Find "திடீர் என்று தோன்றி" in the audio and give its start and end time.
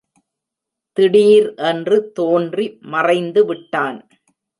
0.97-2.65